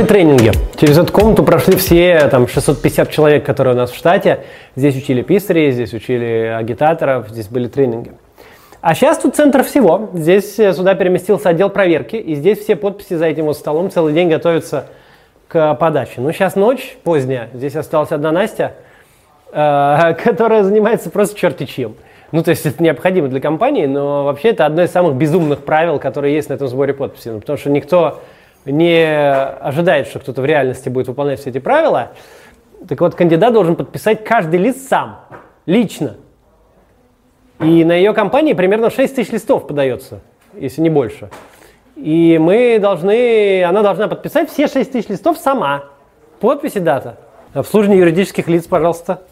[0.00, 0.52] Проходили тренинги.
[0.78, 4.40] Через эту комнату прошли все там 650 человек, которые у нас в штате.
[4.76, 8.12] Здесь учили писарей, здесь учили агитаторов, здесь были тренинги.
[8.80, 10.08] А сейчас тут центр всего.
[10.14, 14.14] Здесь э, сюда переместился отдел проверки, и здесь все подписи за этим вот столом целый
[14.14, 14.86] день готовятся
[15.48, 16.20] к подаче.
[16.20, 18.74] Ну, сейчас ночь поздняя, здесь осталась одна Настя,
[19.52, 21.96] э, которая занимается просто черти чем.
[22.32, 25.98] Ну, то есть это необходимо для компании, но вообще это одно из самых безумных правил,
[25.98, 27.32] которые есть на этом сборе подписей.
[27.32, 28.20] Ну, потому что никто
[28.64, 32.12] не ожидает, что кто-то в реальности будет выполнять все эти правила.
[32.88, 35.20] Так вот, кандидат должен подписать каждый лист сам,
[35.66, 36.16] лично.
[37.60, 40.20] И на ее компании примерно 6 тысяч листов подается,
[40.54, 41.30] если не больше.
[41.96, 45.84] И мы должны, она должна подписать все 6 тысяч листов сама.
[46.40, 47.18] Подпись и дата.
[47.52, 49.22] Обслуживание юридических лиц, пожалуйста.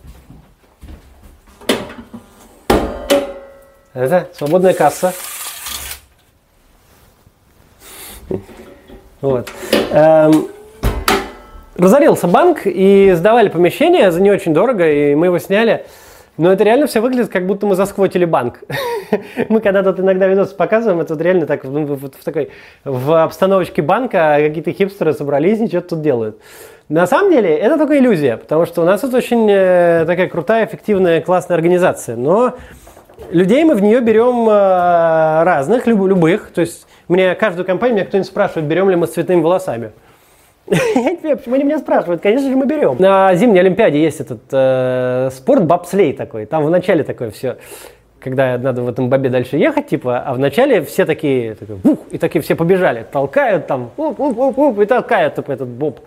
[3.95, 5.15] Это свободная касса.
[9.21, 9.51] Вот.
[9.93, 10.49] Эм,
[11.77, 15.85] разорился банк и сдавали помещение за не очень дорого, и мы его сняли.
[16.37, 18.61] Но это реально все выглядит, как будто мы засквотили банк.
[19.49, 22.51] мы когда тут иногда видосы показываем, это реально так в, в, в такой
[22.85, 26.41] в обстановочке банка какие-то хипстеры собрались и что-то тут делают.
[26.89, 30.65] На самом деле это только иллюзия, потому что у нас тут очень э, такая крутая,
[30.65, 32.17] эффективная, классная организация.
[32.17, 32.55] Но
[33.31, 36.51] людей мы в нее берем э, разных, люб, любых.
[36.55, 39.93] То есть мне каждую компанию, меня кто-нибудь спрашивает, берем ли мы с цветными волосами.
[40.67, 42.21] Я не понимаю, почему они меня спрашивают.
[42.21, 42.97] Конечно же, мы берем.
[42.99, 46.45] На зимней Олимпиаде есть этот э, спорт бобслей такой.
[46.45, 47.57] Там вначале такое все,
[48.21, 52.19] когда надо в этом бобе дальше ехать, типа, а вначале все такие, такие ух, и
[52.19, 56.01] такие все побежали, толкают там, ух, ух, ух, ух, и толкают типа, этот боб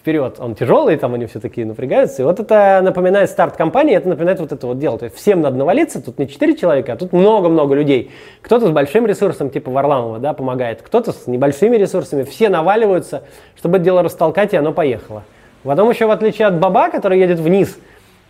[0.00, 0.36] вперед.
[0.38, 2.22] Он тяжелый, там они все такие напрягаются.
[2.22, 4.98] И вот это напоминает старт компании, это напоминает вот это вот дело.
[4.98, 8.10] То есть всем надо навалиться, тут не 4 человека, а тут много-много людей.
[8.40, 12.22] Кто-то с большим ресурсом, типа Варламова, да, помогает, кто-то с небольшими ресурсами.
[12.22, 13.22] Все наваливаются,
[13.56, 15.22] чтобы это дело растолкать, и оно поехало.
[15.62, 17.78] Потом еще, в отличие от Баба, который едет вниз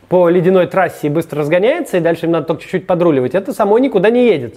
[0.08, 3.78] по ледяной трассе и быстро разгоняется, и дальше им надо только чуть-чуть подруливать, это само
[3.78, 4.56] никуда не едет.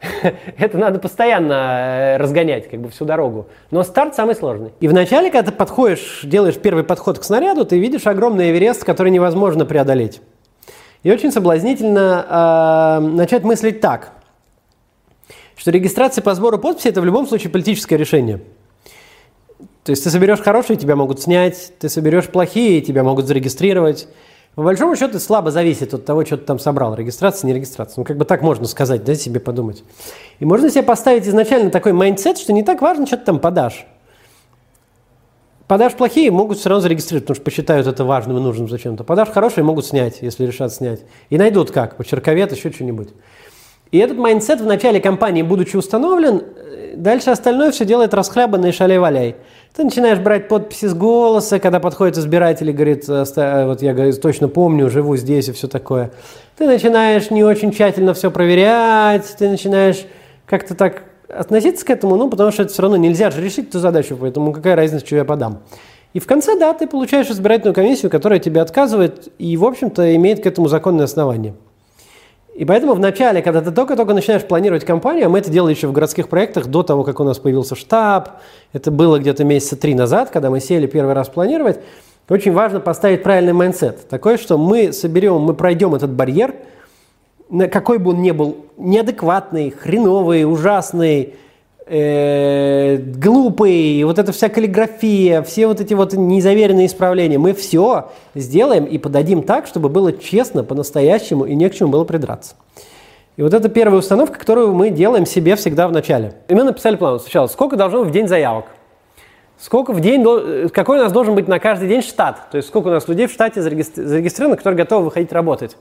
[0.58, 3.48] это надо постоянно э, разгонять как бы всю дорогу.
[3.70, 4.70] Но старт самый сложный.
[4.80, 9.10] И вначале, когда ты подходишь, делаешь первый подход к снаряду, ты видишь огромный Эверест, который
[9.10, 10.20] невозможно преодолеть.
[11.02, 14.12] И очень соблазнительно э, начать мыслить так,
[15.56, 18.40] что регистрация по сбору подписей– это в любом случае политическое решение.
[19.84, 24.08] То есть ты соберешь хорошие, тебя могут снять, ты соберешь плохие, тебя могут зарегистрировать.
[24.58, 28.00] По большому счету слабо зависит от того, что ты там собрал, регистрация, не регистрация.
[28.00, 29.84] Ну, как бы так можно сказать, да, себе подумать.
[30.40, 33.86] И можно себе поставить изначально такой mindset, что не так важно, что ты там подашь.
[35.68, 39.04] Подашь плохие, могут все равно зарегистрировать, потому что посчитают это важным и нужным зачем-то.
[39.04, 41.02] Подашь хорошие, могут снять, если решат снять.
[41.30, 43.10] И найдут как, почерковед, еще что-нибудь.
[43.92, 49.36] И этот mindset в начале кампании, будучи установлен, э, дальше остальное все делает расхлябанный шаляй-валяй.
[49.78, 54.48] Ты начинаешь брать подписи с голоса, когда подходит избиратель и говорит, э, вот я точно
[54.48, 56.10] помню, живу здесь и все такое.
[56.56, 60.04] Ты начинаешь не очень тщательно все проверять, ты начинаешь
[60.46, 63.78] как-то так относиться к этому, ну, потому что это все равно нельзя же решить эту
[63.78, 65.60] задачу, поэтому какая разница, что я подам.
[66.12, 70.42] И в конце, да, ты получаешь избирательную комиссию, которая тебе отказывает и, в общем-то, имеет
[70.42, 71.54] к этому законное основание.
[72.58, 75.86] И поэтому в начале, когда ты только-только начинаешь планировать кампанию, а мы это делали еще
[75.86, 78.40] в городских проектах до того, как у нас появился штаб,
[78.72, 81.78] это было где-то месяца три назад, когда мы сели первый раз планировать,
[82.28, 84.08] очень важно поставить правильный mindset.
[84.08, 86.56] Такой, что мы соберем, мы пройдем этот барьер,
[87.70, 91.36] какой бы он ни был, неадекватный, хреновый, ужасный,
[91.88, 98.84] э, глупый, вот эта вся каллиграфия, все вот эти вот незаверенные исправления, мы все сделаем
[98.84, 102.54] и подадим так, чтобы было честно, по-настоящему и не к чему было придраться.
[103.36, 106.34] И вот это первая установка, которую мы делаем себе всегда в начале.
[106.48, 108.66] И мы написали план сначала, сколько должно быть в день заявок.
[109.58, 112.68] Сколько в день, э, какой у нас должен быть на каждый день штат, то есть
[112.68, 115.76] сколько у нас людей в штате зарегистрировано, которые готовы выходить работать.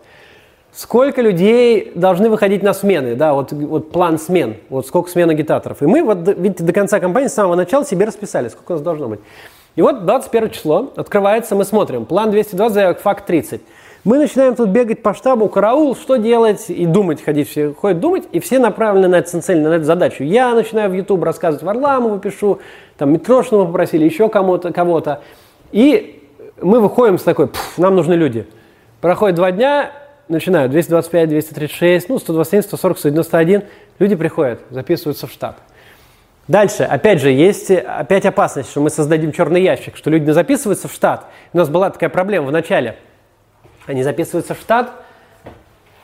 [0.78, 5.82] Сколько людей должны выходить на смены, да, вот, вот план смен, вот сколько смен агитаторов.
[5.82, 8.84] И мы вот, видите, до конца кампании с самого начала себе расписали, сколько у нас
[8.84, 9.20] должно быть.
[9.76, 13.60] И вот 21 число открывается, мы смотрим, план 220 заявок, факт 30.
[14.04, 18.26] Мы начинаем тут бегать по штабу, караул, что делать, и думать, ходить, все ходят думать,
[18.32, 20.24] и все направлены на эту цель, на эту задачу.
[20.24, 22.60] Я начинаю в YouTube рассказывать Варламову, пишу,
[23.00, 25.22] там Митрошного попросили, еще кому-то, кого-то.
[25.72, 26.24] И
[26.62, 28.46] мы выходим с такой, нам нужны люди.
[29.02, 29.92] Проходит два дня,
[30.30, 33.64] начинают 225, 236, ну, 127, 140, 191.
[34.00, 35.58] Люди приходят, записываются в штаб.
[36.48, 40.94] Дальше, опять же, есть опять опасность, что мы создадим черный ящик, что люди записываются в
[40.94, 41.26] штат.
[41.52, 42.96] У нас была такая проблема в начале.
[43.86, 44.92] Они записываются в штат,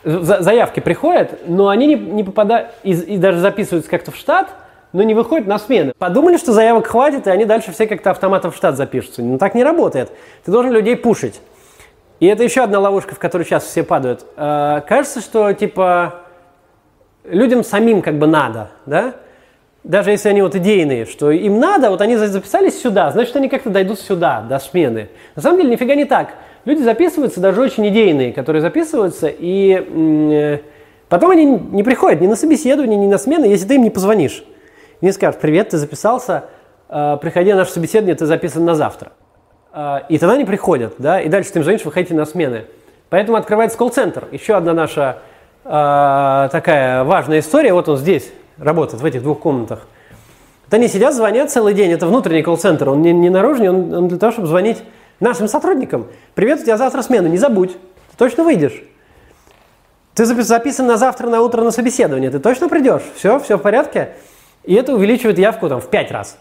[0.03, 4.49] заявки приходят, но они не, не попадают, и, и даже записываются как-то в штат,
[4.91, 5.93] но не выходят на смены.
[5.97, 9.21] Подумали, что заявок хватит, и они дальше все как-то автоматом в штат запишутся.
[9.23, 10.11] Но так не работает.
[10.43, 11.39] Ты должен людей пушить.
[12.23, 14.25] И это еще одна ловушка, в которую сейчас все падают.
[14.37, 16.21] Э, кажется, что типа
[17.25, 19.15] людям самим как бы надо, да?
[19.83, 23.69] Даже если они вот идейные, что им надо, вот они записались сюда, значит, они как-то
[23.69, 25.09] дойдут сюда, до смены.
[25.35, 26.35] На самом деле нифига не так.
[26.63, 30.59] Люди записываются, даже очень идейные, которые записываются, и э,
[31.09, 34.45] потом они не приходят ни на собеседование, ни на смены, если ты им не позвонишь.
[35.01, 36.45] Не скажут, привет, ты записался,
[36.87, 39.11] э, приходи на наше собеседование, ты записан на завтра.
[39.73, 42.65] Э, и тогда они приходят, да, и дальше ты им звонишь, выходите на смены.
[43.09, 44.27] Поэтому открывается колл-центр.
[44.31, 45.17] Еще одна наша
[45.65, 49.87] э, такая важная история, вот он здесь работает, в этих двух комнатах.
[50.65, 54.07] Вот они сидят, звонят целый день, это внутренний колл-центр, он не, не наружный, он, он
[54.07, 54.83] для того, чтобы звонить
[55.19, 56.07] нашим сотрудникам.
[56.35, 58.83] Привет, у тебя завтра смена, не забудь, ты точно выйдешь.
[60.13, 64.09] Ты записан на завтра на утро на собеседование, ты точно придешь, все, все в порядке.
[64.63, 66.37] И это увеличивает явку там, в пять раз.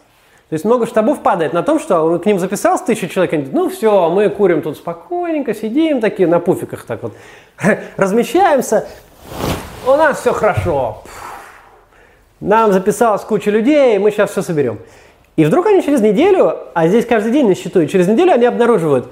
[0.52, 3.46] То есть много штабов падает на том, что он к ним записался тысяча человек, они
[3.50, 7.14] ну все, мы курим тут спокойненько, сидим такие на пуфиках так вот,
[7.96, 8.86] размещаемся,
[9.86, 11.04] у нас все хорошо.
[12.40, 14.80] Нам записалась куча людей, мы сейчас все соберем.
[15.36, 18.44] И вдруг они через неделю, а здесь каждый день на счету, и через неделю они
[18.44, 19.08] обнаруживают,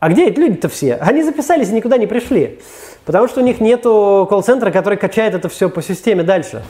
[0.00, 0.96] а где эти люди-то все?
[0.96, 2.60] Они записались и никуда не пришли.
[3.06, 6.62] Потому что у них нету колл-центра, который качает это все по системе дальше.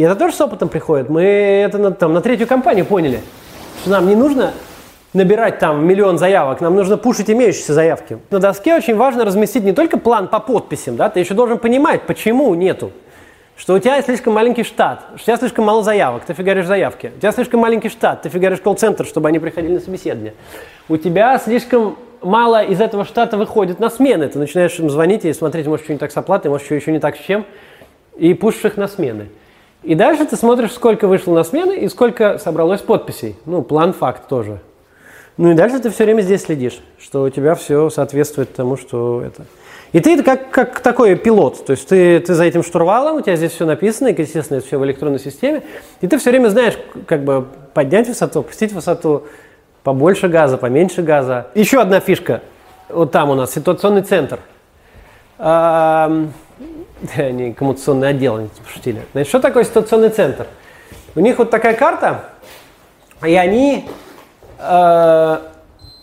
[0.00, 1.10] И это тоже с опытом приходит.
[1.10, 3.20] Мы это на, там, на третью компанию поняли,
[3.82, 4.52] что нам не нужно
[5.12, 8.16] набирать там миллион заявок, нам нужно пушить имеющиеся заявки.
[8.30, 12.04] На доске очень важно разместить не только план по подписям, да, ты еще должен понимать,
[12.06, 12.92] почему нету
[13.58, 17.12] что у тебя слишком маленький штат, что у тебя слишком мало заявок, ты фигаришь заявки.
[17.14, 20.32] У тебя слишком маленький штат, ты фигаришь колл-центр, чтобы они приходили на собеседование.
[20.88, 24.28] У тебя слишком мало из этого штата выходит на смены.
[24.28, 26.90] Ты начинаешь им звонить и смотреть, может, что не так с оплатой, может, что еще
[26.90, 27.44] не так с чем,
[28.16, 29.28] и пушишь их на смены.
[29.82, 33.36] И дальше ты смотришь, сколько вышло на смены и сколько собралось подписей.
[33.46, 34.60] Ну, план факт тоже.
[35.36, 39.22] Ну и дальше ты все время здесь следишь, что у тебя все соответствует тому, что
[39.22, 39.44] это.
[39.92, 43.36] И ты как, как такой пилот, то есть ты, ты за этим штурвалом, у тебя
[43.36, 45.62] здесь все написано, и, естественно, это все в электронной системе,
[46.00, 49.24] и ты все время знаешь, как бы поднять высоту, опустить высоту,
[49.82, 51.48] побольше газа, поменьше газа.
[51.54, 52.42] Еще одна фишка,
[52.88, 54.38] вот там у нас ситуационный центр.
[57.16, 59.02] не коммутационный отдел, они пошутили.
[59.12, 60.46] Значит, что такое ситуационный центр?
[61.14, 62.24] У них вот такая карта,
[63.26, 63.88] и они
[64.58, 65.38] э,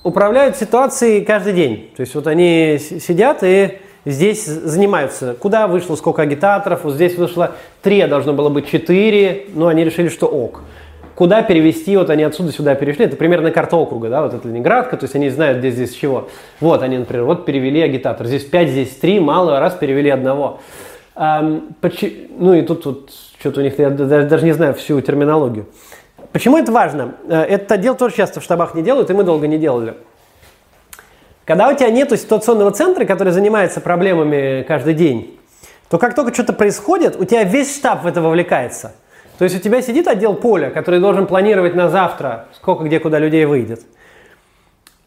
[0.04, 1.92] управляют ситуацией каждый день.
[1.96, 5.36] То есть вот они сидят и здесь занимаются.
[5.40, 6.84] Куда вышло сколько агитаторов?
[6.84, 7.52] Вот здесь вышло
[7.82, 10.62] три, а должно было быть четыре, но они решили, что ок.
[11.16, 14.98] Куда перевести, вот они отсюда сюда перешли, это примерно карта округа, да, вот это Ленинградка,
[14.98, 16.30] то есть они знают, где здесь чего.
[16.60, 20.60] Вот они, например, вот перевели агитатор, здесь пять, здесь три, мало, раз перевели одного.
[21.18, 25.66] Ну и тут вот что-то у них, я даже не знаю всю терминологию.
[26.32, 27.16] Почему это важно?
[27.28, 29.96] Э, этот отдел тоже часто в штабах не делают, и мы долго не делали.
[31.46, 35.40] Когда у тебя нет ситуационного центра, который занимается проблемами каждый день,
[35.90, 38.94] то как только что-то происходит, у тебя весь штаб в это вовлекается.
[39.38, 43.18] То есть у тебя сидит отдел поля, который должен планировать на завтра, сколько где куда
[43.20, 43.82] людей выйдет.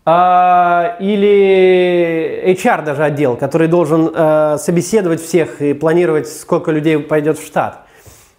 [0.07, 7.39] А, или HR даже отдел, который должен а, собеседовать всех и планировать, сколько людей пойдет
[7.39, 7.87] в штат.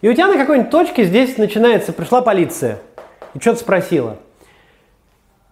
[0.02, 2.80] И у тебя на какой-нибудь точке здесь начинается, пришла полиция
[3.36, 4.18] и что-то спросила.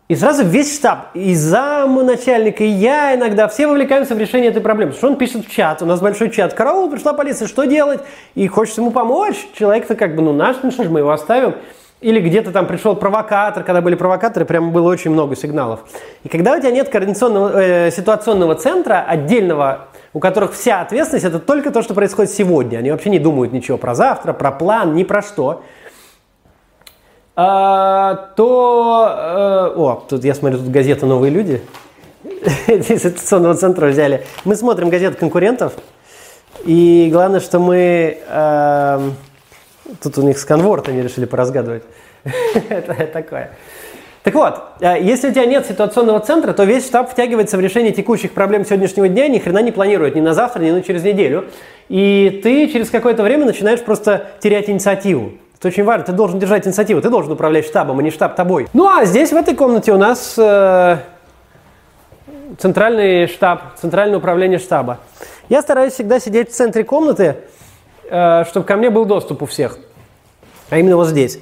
[0.08, 4.60] И сразу весь штаб, и зам начальника, и я иногда, все вовлекаемся в решение этой
[4.60, 4.94] проблемы.
[4.94, 8.00] Потому что он пишет в чат, у нас большой чат, караул, пришла полиция, что делать?
[8.34, 9.38] И хочется ему помочь.
[9.54, 11.54] Человек-то как бы, ну наш, ну что ж, мы его оставим.
[12.02, 15.82] Или где-то там пришел провокатор, когда были провокаторы, прямо было очень много сигналов.
[16.24, 21.40] И когда у тебя нет координационного, э, ситуационного центра отдельного у которых вся ответственность это
[21.40, 22.78] только то, что происходит сегодня.
[22.78, 25.64] Они вообще не думают ничего про завтра, про план, ни про что.
[27.36, 31.62] А, то, а, о, тут я смотрю, тут газета «Новые люди».
[32.68, 34.26] Из ситуационного центра взяли.
[34.44, 35.74] Мы смотрим газеты конкурентов.
[36.66, 38.18] И главное, что мы...
[38.28, 39.12] А,
[40.02, 41.84] тут у них сканворд они решили поразгадывать.
[42.70, 43.52] это такое.
[44.24, 47.92] Так вот, э, если у тебя нет ситуационного центра, то весь штаб втягивается в решение
[47.92, 51.46] текущих проблем сегодняшнего дня, ни хрена не планирует ни на завтра, ни на через неделю.
[51.88, 55.32] И ты через какое-то время начинаешь просто терять инициативу.
[55.58, 58.68] Это очень важно, ты должен держать инициативу, ты должен управлять штабом, а не штаб тобой.
[58.74, 60.98] Ну а здесь, в этой комнате, у нас э,
[62.58, 65.00] центральный штаб, центральное управление штаба.
[65.50, 67.38] Я стараюсь всегда сидеть в центре комнаты,
[68.10, 69.78] чтобы ко мне был доступ у всех.
[70.70, 71.40] А именно вот здесь.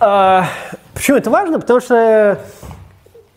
[0.00, 0.42] Э,
[0.96, 1.60] Почему это важно?
[1.60, 2.40] Потому что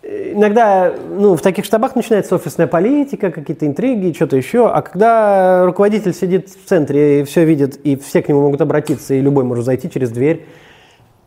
[0.01, 4.69] э, иногда ну, в таких штабах начинается офисная политика, какие-то интриги, что-то еще.
[4.69, 9.13] А когда руководитель сидит в центре и все видит, и все к нему могут обратиться,
[9.13, 10.45] и любой может зайти через дверь,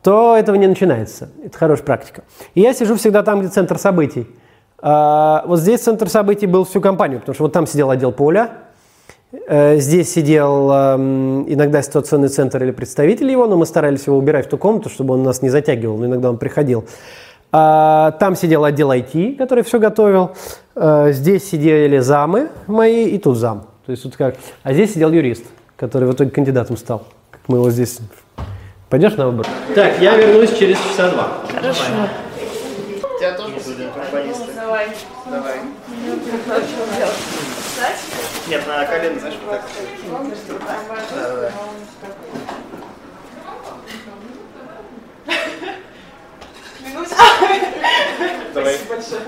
[0.03, 1.29] то этого не начинается.
[1.45, 2.25] Это хорошая практика.
[2.55, 4.27] И я сижу всегда там, где центр событий.
[4.79, 8.45] А, вот здесь центр событий был всю компанию, потому что вот там сидел отдел поля,
[8.45, 8.72] э,
[9.33, 14.51] здесь сидел эм, иногда ситуационный центр или представитель его, но мы старались его убирать в
[14.51, 16.85] ту комнату, чтобы он нас не затягивал, но иногда он приходил.
[17.55, 20.33] А, там сидел отдел IT, который все готовил.
[20.75, 23.67] А, здесь сидели замы мои и тут зам.
[23.85, 24.37] То есть вот как.
[24.63, 25.45] А здесь сидел юрист,
[25.77, 27.07] который в итоге кандидатом стал.
[27.31, 27.99] Как мы его здесь.
[28.89, 29.47] Пойдешь на выбор?
[29.75, 31.29] Так, я вернусь через часа два.
[31.55, 31.83] Хорошо.
[33.19, 34.53] Тебя тоже будем компанисты.
[34.55, 34.89] Давай.
[35.31, 35.59] Давай.
[36.45, 37.13] Что делать?
[37.67, 38.42] Встать?
[38.53, 39.63] Нет, на колено, знаешь, вот так.
[41.15, 41.53] Да, да, да.
[46.79, 47.09] Клянусь.
[48.53, 48.75] Давай.
[48.75, 49.23] Спасибо большое.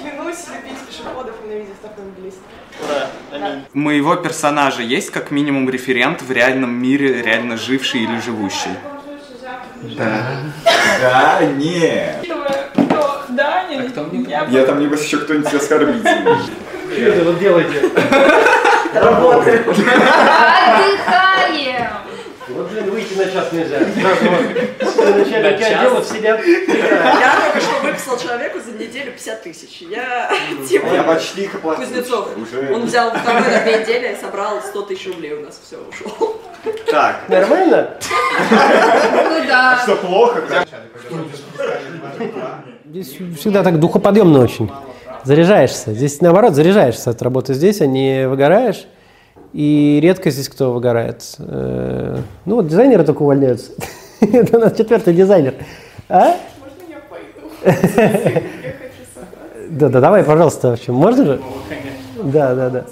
[0.00, 2.36] Клянусь любить пешеходов и ненавидеть.
[2.82, 3.10] Ура.
[3.32, 3.64] Аминь.
[3.74, 8.70] У моего персонажа есть как минимум референт в реальном мире, реально живший или живущий?
[9.94, 12.24] Да, нет.
[12.72, 13.24] Кто?
[13.28, 13.92] Даня?
[14.26, 16.67] Я Я там, небось, еще кто-нибудь оскорбительный.
[16.98, 17.82] Вы делаете?
[18.94, 19.70] работаю.
[19.70, 21.86] Отдыхаем!
[22.48, 23.78] Вот, блин, выйти на час нельзя.
[23.78, 26.40] Сразу вот начальники отделов сидят.
[26.44, 29.82] Я только что выписал человеку за неделю 50 тысяч.
[29.82, 30.30] Я
[30.66, 31.84] типа Я почти их оплатил.
[31.84, 32.28] Кузнецов.
[32.72, 35.60] Он взял второй на две недели, собрал 100 тысяч рублей у нас.
[35.62, 36.40] Все, ушел.
[36.90, 37.90] Так, Нормально?
[38.48, 39.78] Куда?
[39.82, 40.42] что плохо?
[42.86, 44.70] Здесь всегда так духоподъемно очень.
[45.24, 45.92] Заряжаешься.
[45.92, 48.86] Здесь наоборот заряжаешься от работы здесь, а не выгораешь.
[49.52, 51.22] И редко здесь кто выгорает.
[51.38, 53.72] Э, Ну вот дизайнеры только увольняются.
[54.20, 55.54] Это у нас четвертый дизайнер.
[56.08, 56.36] А?
[59.70, 61.40] Да, да, давай, пожалуйста, в общем, можно же?
[62.24, 62.84] Да, да, да.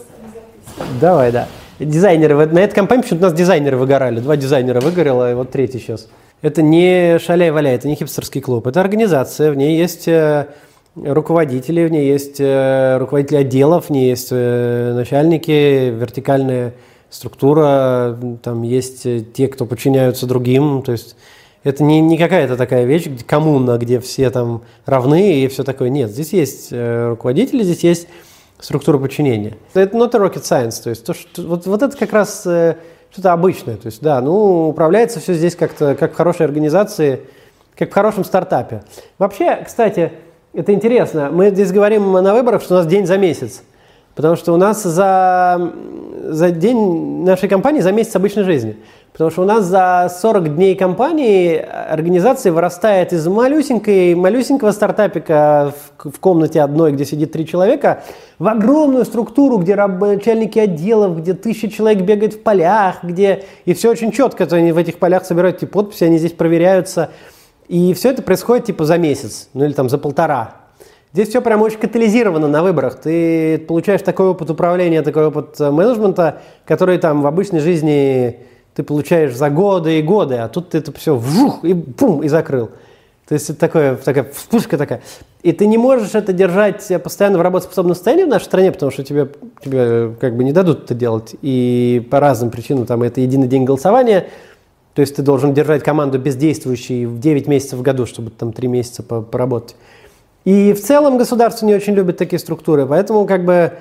[1.01, 1.49] Давай, да.
[1.79, 4.21] Дизайнеры, на этой компании почему-то у нас дизайнеры выгорали.
[4.21, 6.09] Два дизайнера выгорело, и вот третий сейчас.
[6.43, 8.67] Это не шаляй-валяй, это не хипстерский клуб.
[8.67, 10.49] Это организация, в ней есть э,
[10.97, 16.75] руководители, в ней есть э, руководители отделов, в ней есть э, начальники, вертикальная
[17.11, 20.83] структура, там есть э, те, кто подчиняются другим.
[20.83, 21.17] То есть
[21.65, 25.91] это не, не какая-то такая вещь, где коммуна, где все там равны и все такое.
[25.91, 28.09] Нет, здесь есть руководители, здесь есть
[28.59, 29.57] структура подчинения.
[29.75, 33.33] Это not a rocket science, то есть то, что, вот, вот это как раз что-то
[33.33, 33.77] обычное.
[33.77, 37.21] То есть, да, ну, управляется все здесь как-то, как в хорошей организации,
[37.77, 38.83] как в хорошем стартапе.
[39.19, 40.13] Вообще, кстати,
[40.57, 41.29] это интересно.
[41.31, 43.63] Мы здесь говорим на выборах, что у нас день за месяц.
[44.15, 45.73] Потому что у нас за,
[46.25, 48.77] за день нашей компании за месяц обычной жизни.
[49.13, 56.11] Потому что у нас за 40 дней компании организация вырастает из малюсенькой, малюсенького стартапика в,
[56.11, 58.03] в комнате одной, где сидит три человека,
[58.39, 63.75] в огромную структуру, где раб- начальники отделов, где тысячи человек бегают в полях, где и
[63.75, 67.11] все очень четко, то они в этих полях собирают эти подписи, они здесь проверяются.
[67.69, 70.55] И все это происходит типа за месяц, ну или там за полтора.
[71.13, 73.01] Здесь все прям очень катализировано на выборах.
[73.01, 78.41] Ты получаешь такой опыт управления, такой опыт э, менеджмента, который там в обычной жизни
[78.75, 82.29] ты получаешь за годы и годы, а тут ты это все вжух и пум, и
[82.29, 82.69] закрыл.
[83.27, 85.01] То есть это такое, такая вспышка такая.
[85.43, 89.03] И ты не можешь это держать постоянно в работоспособном состоянии в нашей стране, потому что
[89.03, 89.29] тебе,
[89.65, 91.35] тебе как бы не дадут это делать.
[91.41, 94.29] И по разным причинам, там это единый день голосования,
[94.97, 98.67] то есть ты должен держать команду бездействующей в 9 месяцев в году, чтобы там 3
[98.67, 99.77] месяца по- поработать.
[100.47, 103.75] И в целом государство не очень любит такие структуры, поэтому как бы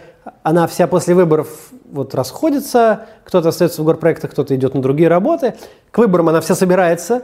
[0.43, 1.47] она вся после выборов
[1.89, 5.53] вот расходится, кто-то остается в горпроектах, кто-то идет на другие работы.
[5.89, 7.21] К выборам она вся собирается,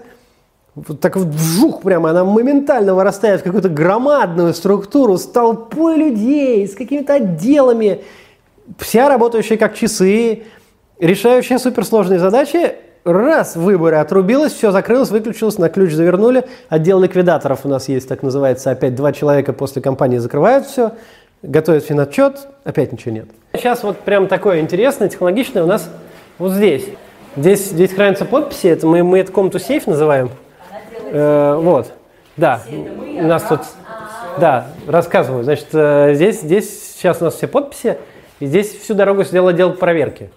[0.74, 6.66] вот так вот вжух прямо, она моментально вырастает в какую-то громадную структуру с толпой людей,
[6.66, 8.06] с какими-то отделами,
[8.78, 10.44] вся работающая как часы,
[10.98, 16.46] решающая суперсложные задачи, раз, выборы отрубилось, все закрылось, выключилось, на ключ завернули.
[16.70, 20.92] Отдел ликвидаторов у нас есть, так называется, опять два человека после кампании закрывают все,
[21.44, 23.26] готовят финотчет, опять ничего нет.
[23.54, 25.90] Сейчас вот прям такое интересное, технологичное у нас
[26.38, 26.86] вот здесь.
[27.36, 30.32] Здесь, здесь хранятся подписи, это мы, мы эту комнату сейф называем.
[31.12, 31.94] Э, вот,
[32.36, 33.62] да, у нас тут,
[34.38, 35.44] да, рассказываю.
[35.44, 37.98] Значит, э, здесь, здесь сейчас у нас все подписи,
[38.42, 40.30] и здесь всю дорогу сидел отдел проверки.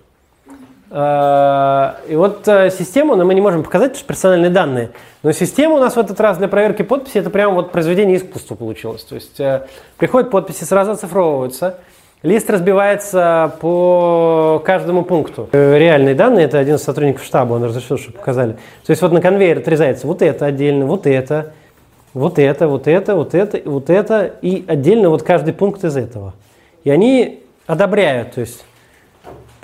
[0.97, 4.91] Э, И вот э, систему, но мы не можем показать, потому что персональные данные.
[5.25, 8.55] Но система у нас в этот раз для проверки подписи, это прямо вот произведение искусства
[8.55, 9.03] получилось.
[9.03, 11.79] То есть э, приходят подписи, сразу оцифровываются.
[12.23, 15.49] Лист разбивается по каждому пункту.
[15.53, 18.53] Реальные данные, это один из сотрудников штаба, он разрешил, чтобы показали.
[18.87, 21.53] То есть вот на конвейер отрезается вот это отдельно, вот это.
[22.15, 26.35] вот это, вот это, вот это, вот это, и отдельно вот каждый пункт из этого.
[26.85, 28.65] И они одобряют, то есть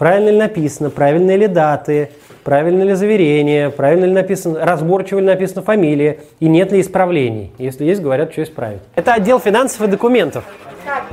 [0.00, 2.10] правильно ли написано, правильные ли даты,
[2.42, 7.52] правильно ли заверение, правильно ли написано, разборчиво ли написана фамилия, и нет ли исправлений.
[7.58, 8.80] Если есть, говорят, что исправить.
[8.94, 10.44] Это отдел финансов и документов.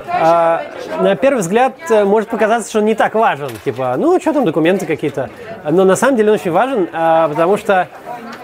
[0.07, 0.61] А,
[1.01, 3.49] на первый взгляд э, может показаться, что он не так важен.
[3.65, 5.29] Типа, ну, что там, документы какие-то.
[5.69, 7.89] Но на самом деле он очень важен, а, потому что,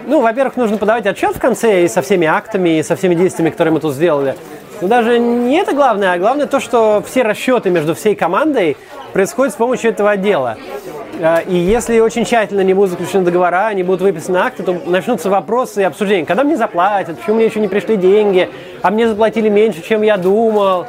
[0.06, 3.48] ну, во-первых, нужно подавать отчет в конце и со всеми актами, и со всеми действиями,
[3.48, 4.36] которые мы тут сделали.
[4.82, 8.76] Но даже не это главное, а главное то, что все расчеты между всей командой
[9.14, 10.58] происходят с помощью этого отдела.
[11.22, 15.30] А, И если очень тщательно не будут заключены договора, не будут выписаны акты, то начнутся
[15.30, 16.26] вопросы и обсуждения.
[16.26, 18.50] Когда мне заплатят, почему мне еще не пришли деньги,
[18.82, 20.86] а мне заплатили меньше, чем я думал.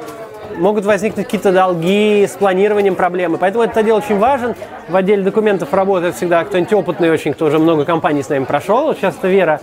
[0.58, 3.38] Могут возникнуть какие-то долги, с планированием проблемы.
[3.38, 4.56] Поэтому этот отдел очень важен.
[4.90, 8.92] В отделе документов работает всегда кто-нибудь опытный очень, кто уже много компаний с нами прошел.
[8.92, 9.62] Это Вера.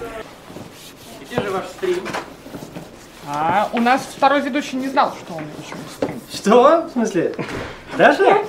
[1.31, 1.97] Где же ваш стрим?
[3.35, 6.21] А, у нас второй ведущий не знал, что он еще стрим.
[6.31, 6.87] Что?
[6.87, 7.35] В смысле?
[7.97, 8.45] Даша?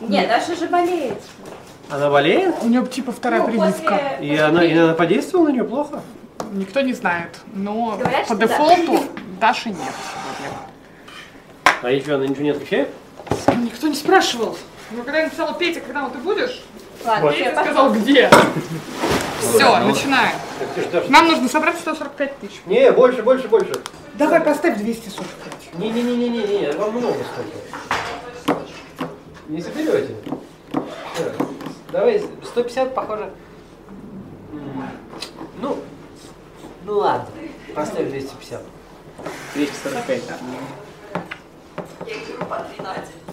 [0.00, 1.20] Нет, Даша же болеет.
[1.90, 2.54] Она болеет?
[2.62, 4.16] У него типа вторая прививка.
[4.22, 6.00] И она, и она подействовала на нее плохо?
[6.52, 7.38] Никто не знает.
[7.52, 8.46] Но Говорят, по что да.
[8.46, 9.04] дефолту
[9.40, 10.58] Даши нет сегодня.
[11.82, 12.88] А еще она ничего не отвечает?
[13.58, 14.56] Никто не спрашивал.
[14.90, 16.62] Ну, когда я написала Петя, когда вот ты будешь,
[17.04, 18.30] Ладно, Петя сказал, где.
[19.52, 20.36] Все, начинаем.
[21.08, 22.60] Нам нужно собрать 145 тысяч.
[22.66, 23.74] Не, больше, больше, больше.
[24.14, 25.74] Давай поставь 245.
[25.74, 28.60] Не-не-не-не-не, вам много столько.
[29.48, 30.14] Не соберете.
[31.14, 31.32] Всё.
[31.90, 33.30] Давай, 150, похоже.
[35.60, 35.78] Ну,
[36.84, 37.28] ну ладно,
[37.74, 38.62] поставь 250.
[39.54, 40.36] 245, да.
[42.06, 43.23] Я беру по 13.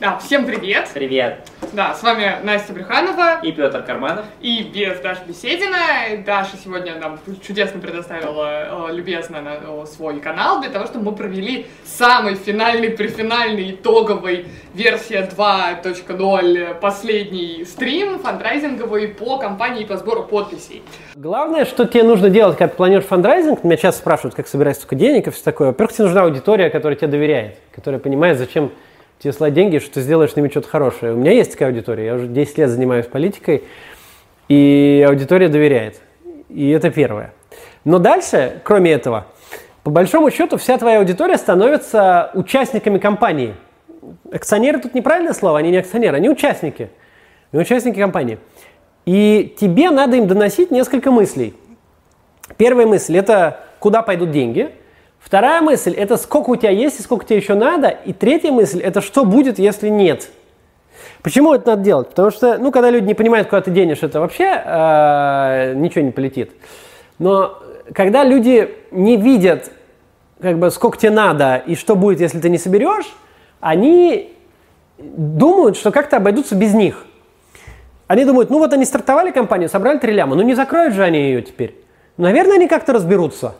[0.00, 0.88] Да, всем привет.
[0.94, 1.40] Привет.
[1.72, 4.26] Да, с вами Настя Брюханова И Петр Карманов.
[4.40, 6.22] и без Даши Беседина.
[6.24, 11.16] Даша сегодня нам чудесно предоставила э, любезно на, э, свой канал для того, чтобы мы
[11.16, 20.84] провели самый финальный, префинальный, итоговый версия 2.0 последний стрим фандрайзинговый по кампании по сбору подписей.
[21.16, 24.94] Главное, что тебе нужно делать, когда ты планируешь фандрайзинг, меня часто спрашивают, как собирать столько
[24.94, 25.68] денег и все такое.
[25.68, 28.70] Во-первых, тебе нужна аудитория, которая тебе доверяет, которая понимает, зачем
[29.18, 31.14] тебе слать деньги, что ты сделаешь с ними что-то хорошее.
[31.14, 33.64] У меня есть такая аудитория, я уже 10 лет занимаюсь политикой,
[34.48, 36.00] и аудитория доверяет.
[36.48, 37.32] И это первое.
[37.84, 39.26] Но дальше, кроме этого,
[39.82, 43.54] по большому счету, вся твоя аудитория становится участниками компании.
[44.32, 46.90] Акционеры тут неправильное слово, они не акционеры, они участники.
[47.52, 48.38] Они участники компании.
[49.06, 51.54] И тебе надо им доносить несколько мыслей.
[52.56, 54.70] Первая мысль– это куда пойдут деньги.
[55.18, 57.88] Вторая мысль– это сколько у тебя есть и сколько тебе еще надо.
[57.88, 60.30] И третья мысль– это что будет, если нет.
[61.22, 62.08] Почему это надо делать?
[62.08, 66.12] Потому что, ну, когда люди не понимают, куда ты денешь, это вообще э, ничего не
[66.12, 66.52] полетит.
[67.18, 67.58] Но
[67.92, 69.70] когда люди не видят,
[70.40, 73.12] как бы, сколько тебе надо и что будет, если ты не соберешь,
[73.60, 74.32] они
[74.98, 77.04] думают, что как-то обойдутся без них.
[78.06, 81.18] Они думают, ну вот они стартовали компанию, собрали три ляма, ну не закроют же они
[81.18, 81.76] ее теперь.
[82.16, 83.54] Наверное, они как-то разберутся.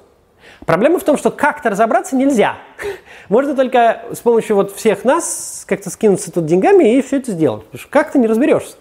[0.68, 2.56] Проблема в том, что как-то разобраться нельзя.
[3.30, 7.64] Можно только с помощью вот всех нас как-то скинуться тут деньгами и все это сделать.
[7.64, 8.76] Потому что как-то не разберешься.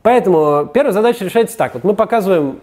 [0.00, 1.74] Поэтому первая задача решается так.
[1.74, 2.60] Вот мы показываем...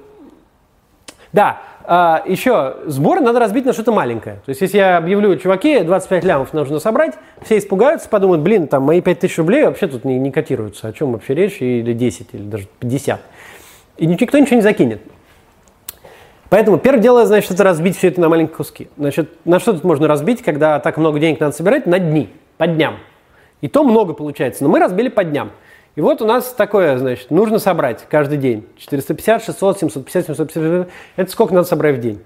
[1.33, 4.37] Да, а, еще сборы надо разбить на что-то маленькое.
[4.37, 8.81] То есть, если я объявлю, чуваки, 25 лямов нужно собрать, все испугаются, подумают, блин, там
[8.81, 10.87] мои 5 тысяч рублей вообще тут не, не котируются.
[10.87, 11.61] О чем вообще речь?
[11.61, 13.21] Или 10, или даже 50.
[13.97, 15.03] И никто ничего не закинет.
[16.49, 18.87] Поэтому первое дело, значит, это разбить все это на маленькие куски.
[18.97, 21.85] Значит, на что тут можно разбить, когда так много денег надо собирать?
[21.85, 22.97] На дни, по дням.
[23.61, 25.51] И то много получается, но мы разбили по дням.
[25.95, 28.65] И вот у нас такое, значит, нужно собрать каждый день.
[28.77, 30.89] 450, 600, 750, 750.
[31.15, 32.21] Это сколько надо собрать в день?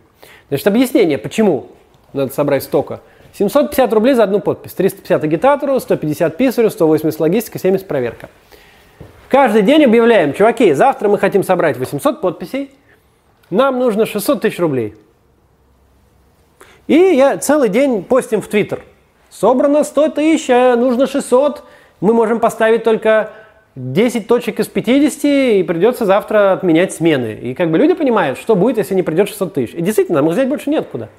[0.49, 1.67] Значит, объяснение, почему
[2.13, 3.01] надо собрать столько.
[3.34, 4.73] 750 рублей за одну подпись.
[4.73, 8.29] 350 агитатору, 150 писарю, 180 логистика, 70 проверка.
[9.29, 12.71] Каждый день объявляем, чуваки, завтра мы хотим собрать 800 подписей,
[13.49, 14.95] нам нужно 600 тысяч рублей.
[16.88, 18.81] И я целый день постим в Твиттер.
[19.29, 21.63] Собрано 100 тысяч, а нужно 600.
[22.01, 23.31] Мы можем поставить только
[23.75, 27.33] 10 точек из 50, и придется завтра отменять смены.
[27.33, 29.73] И как бы люди понимают, что будет, если не придет 600 тысяч.
[29.75, 31.09] И действительно, нам их взять больше нет куда.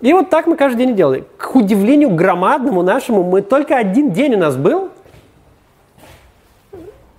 [0.00, 1.24] И вот так мы каждый день делали.
[1.36, 4.90] К удивлению громадному нашему, мы только один день у нас был,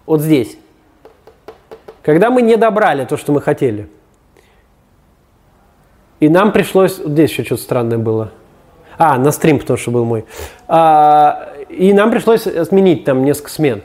[0.05, 0.57] вот здесь,
[2.01, 3.89] когда мы не добрали то, что мы хотели.
[6.19, 6.97] И нам пришлось...
[6.97, 8.31] вот Здесь еще что-то странное было.
[8.97, 10.25] А, на стрим, потому что был мой.
[10.67, 13.83] А, и нам пришлось отменить там несколько смен.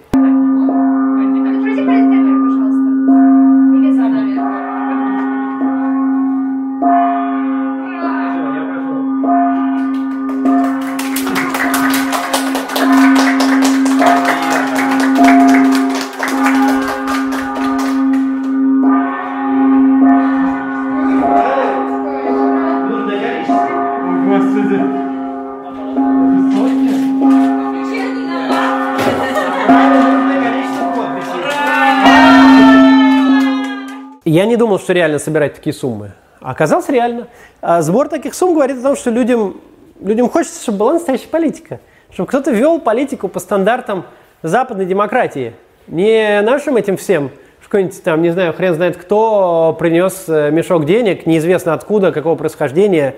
[34.82, 36.12] Что реально собирать такие суммы.
[36.40, 37.28] А оказалось реально.
[37.60, 39.60] А сбор таких сумм говорит о том, что людям,
[40.00, 41.80] людям хочется, чтобы была настоящая политика.
[42.12, 44.04] Чтобы кто-то вел политику по стандартам
[44.42, 45.54] западной демократии.
[45.86, 47.30] Не нашим этим всем,
[47.72, 53.14] какой-нибудь там, не знаю, хрен знает кто принес э, мешок денег, неизвестно откуда, какого происхождения,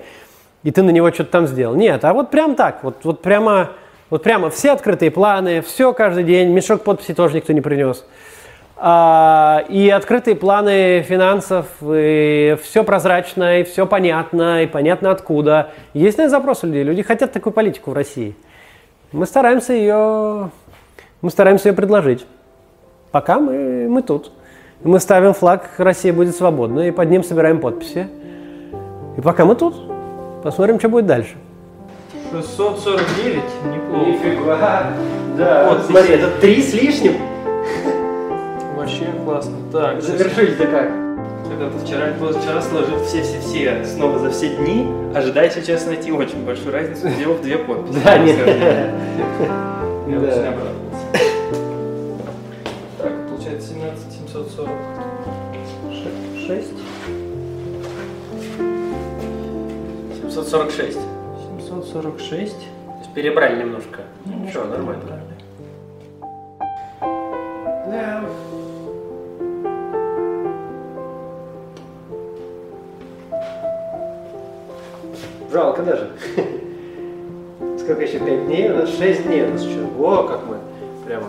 [0.63, 1.75] и ты на него что-то там сделал.
[1.75, 3.71] Нет, а вот прям так, вот, вот прямо,
[4.09, 8.05] вот прямо все открытые планы, все каждый день, мешок подписей тоже никто не принес.
[8.77, 15.71] А, и открытые планы финансов, и все прозрачно, и все понятно, и понятно откуда.
[15.93, 16.83] Есть на запрос у людей.
[16.83, 18.35] Люди хотят такую политику в России.
[19.13, 20.49] Мы стараемся ее,
[21.21, 22.25] мы стараемся ее предложить.
[23.11, 24.31] Пока мы, мы тут.
[24.83, 28.07] Мы ставим флаг «Россия будет свободна» и под ним собираем подписи.
[29.17, 29.73] И пока мы тут.
[30.43, 31.35] Посмотрим, что будет дальше.
[32.31, 33.41] 649,
[33.73, 34.09] неплохо.
[34.09, 34.83] Нифига.
[35.37, 37.13] Да, Вот, смотри, это три с лишним.
[38.85, 39.55] Вообще классно.
[39.71, 40.91] Так, Завершили-то как?
[41.49, 47.09] Когда-то вчера, позавчера сложил все-все-все снова за все дни, ожидая сейчас найти очень большую разницу,
[47.09, 47.99] сделав две подписи.
[48.03, 48.37] Да, нет.
[48.47, 50.27] Я Да.
[50.27, 51.05] очень обрадовался.
[52.99, 54.69] Так, получается 17 740.
[56.47, 56.67] 6.
[60.21, 60.99] 746.
[61.59, 62.53] 746.
[62.53, 64.01] То есть перебрали немножко.
[64.25, 65.01] Ничего, нормально.
[67.87, 68.21] Да.
[75.55, 76.09] Жалко даже.
[77.79, 78.19] Сколько еще?
[78.19, 78.69] 5 дней?
[78.71, 79.87] У нас 6 дней у нас еще.
[79.97, 80.57] О, как мы
[81.05, 81.27] прямо.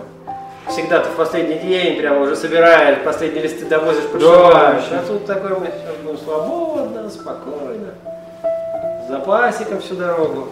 [0.66, 4.82] Всегда ты в последний день прямо уже собираешь, последние листы довозишь, подшиваешь.
[4.90, 7.94] А тут такой мы сейчас будем свободно, спокойно.
[9.06, 10.48] С запасиком всю дорогу.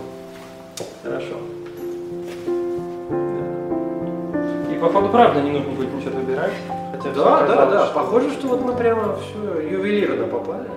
[1.02, 1.34] Хорошо.
[4.70, 6.52] И походу правда не нужно будет ничего выбирать.
[6.92, 7.86] Хотя Да, да, да.
[7.86, 10.68] Похоже, что вот мы прямо все ювелирно попали.